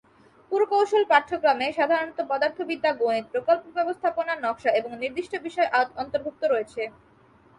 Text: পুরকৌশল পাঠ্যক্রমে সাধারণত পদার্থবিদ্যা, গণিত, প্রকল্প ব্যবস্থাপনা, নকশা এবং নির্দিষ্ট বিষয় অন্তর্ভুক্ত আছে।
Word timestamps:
পুরকৌশল 0.51 1.03
পাঠ্যক্রমে 1.09 1.67
সাধারণত 1.71 2.19
পদার্থবিদ্যা, 2.31 2.91
গণিত, 3.01 3.25
প্রকল্প 3.33 3.63
ব্যবস্থাপনা, 3.77 4.33
নকশা 4.43 4.71
এবং 4.79 4.91
নির্দিষ্ট 4.95 5.33
বিষয় 5.45 5.69
অন্তর্ভুক্ত 6.01 6.41
আছে। 6.55 6.83